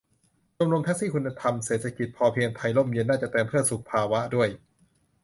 [0.55, 4.49] ชมรมแท็กซี่คุณธรรมเศรษฐกิจพอเพียงไทยร่มเย็น น่าจะเติม 'เพื่อสุขภาวะ' ด้วย